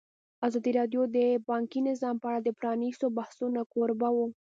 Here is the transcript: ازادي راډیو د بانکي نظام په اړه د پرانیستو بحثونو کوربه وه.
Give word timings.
ازادي 0.47 0.71
راډیو 0.79 1.01
د 1.15 1.17
بانکي 1.49 1.79
نظام 1.89 2.15
په 2.19 2.25
اړه 2.29 2.39
د 2.43 2.49
پرانیستو 2.59 3.05
بحثونو 3.17 3.61
کوربه 3.73 4.09
وه. 4.15 4.27